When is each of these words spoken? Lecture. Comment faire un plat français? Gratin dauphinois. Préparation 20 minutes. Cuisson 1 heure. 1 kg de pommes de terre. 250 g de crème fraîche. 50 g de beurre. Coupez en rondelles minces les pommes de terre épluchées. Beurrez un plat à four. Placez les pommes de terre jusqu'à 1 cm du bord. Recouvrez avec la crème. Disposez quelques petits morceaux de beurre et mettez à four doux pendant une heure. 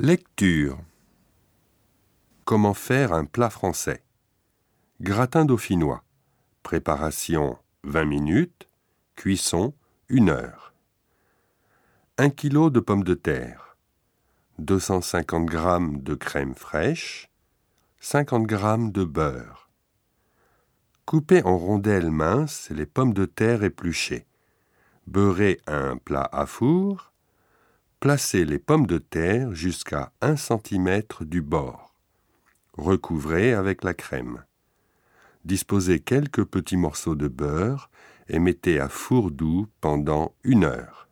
Lecture. 0.00 0.78
Comment 2.44 2.72
faire 2.72 3.12
un 3.12 3.24
plat 3.24 3.50
français? 3.50 4.04
Gratin 5.00 5.44
dauphinois. 5.44 6.04
Préparation 6.62 7.58
20 7.82 8.04
minutes. 8.04 8.68
Cuisson 9.16 9.74
1 10.08 10.28
heure. 10.28 10.72
1 12.16 12.30
kg 12.30 12.70
de 12.70 12.78
pommes 12.78 13.02
de 13.02 13.14
terre. 13.14 13.76
250 14.60 15.50
g 15.50 15.58
de 15.94 16.14
crème 16.14 16.54
fraîche. 16.54 17.28
50 17.98 18.48
g 18.48 18.56
de 18.92 19.02
beurre. 19.02 19.68
Coupez 21.06 21.42
en 21.42 21.58
rondelles 21.58 22.12
minces 22.12 22.70
les 22.70 22.86
pommes 22.86 23.14
de 23.14 23.24
terre 23.24 23.64
épluchées. 23.64 24.28
Beurrez 25.08 25.60
un 25.66 25.96
plat 25.96 26.28
à 26.30 26.46
four. 26.46 27.12
Placez 28.00 28.44
les 28.44 28.60
pommes 28.60 28.86
de 28.86 28.98
terre 28.98 29.52
jusqu'à 29.56 30.12
1 30.20 30.36
cm 30.36 31.02
du 31.22 31.42
bord. 31.42 31.92
Recouvrez 32.74 33.54
avec 33.54 33.82
la 33.82 33.92
crème. 33.92 34.44
Disposez 35.44 35.98
quelques 35.98 36.44
petits 36.44 36.76
morceaux 36.76 37.16
de 37.16 37.26
beurre 37.26 37.90
et 38.28 38.38
mettez 38.38 38.78
à 38.78 38.88
four 38.88 39.32
doux 39.32 39.66
pendant 39.80 40.32
une 40.44 40.62
heure. 40.62 41.07